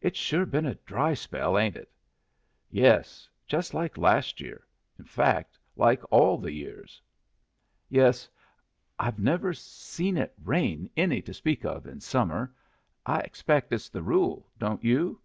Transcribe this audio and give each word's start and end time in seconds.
It's 0.00 0.18
sure 0.18 0.44
been 0.44 0.66
a 0.66 0.74
dry 0.74 1.14
spell, 1.14 1.56
ain't 1.56 1.76
it?" 1.76 1.88
"Yes. 2.68 3.28
Just 3.46 3.74
like 3.74 3.96
last 3.96 4.40
year. 4.40 4.66
In 4.98 5.04
fact, 5.04 5.56
like 5.76 6.02
all 6.10 6.36
the 6.36 6.50
years." 6.50 7.00
"Yes. 7.88 8.28
I've 8.98 9.20
never 9.20 9.54
saw 9.54 10.02
it 10.16 10.34
rain 10.42 10.90
any 10.96 11.22
to 11.22 11.32
speak 11.32 11.64
of 11.64 11.86
in 11.86 12.00
summer. 12.00 12.52
I 13.06 13.20
expect 13.20 13.72
it's 13.72 13.88
the 13.88 14.02
rule. 14.02 14.50
Don't 14.58 14.82
you?" 14.82 15.20